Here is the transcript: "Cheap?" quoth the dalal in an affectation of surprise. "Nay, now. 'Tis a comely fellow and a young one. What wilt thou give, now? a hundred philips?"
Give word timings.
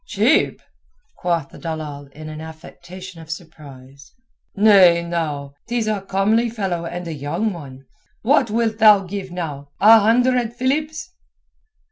"Cheap?" 0.07 0.63
quoth 1.15 1.49
the 1.49 1.59
dalal 1.59 2.07
in 2.07 2.27
an 2.27 2.41
affectation 2.41 3.21
of 3.21 3.29
surprise. 3.29 4.11
"Nay, 4.55 5.03
now. 5.03 5.53
'Tis 5.67 5.87
a 5.87 6.01
comely 6.01 6.49
fellow 6.49 6.87
and 6.87 7.07
a 7.07 7.13
young 7.13 7.53
one. 7.53 7.85
What 8.23 8.49
wilt 8.49 8.79
thou 8.79 9.01
give, 9.03 9.29
now? 9.29 9.69
a 9.79 9.99
hundred 9.99 10.55
philips?" 10.55 11.11